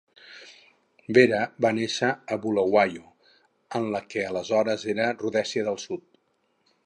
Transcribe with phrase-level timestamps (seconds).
[1.17, 3.05] Vera va néixer a Bulawayo,
[3.81, 6.07] en la que aleshores era Rhodèsia del Sud.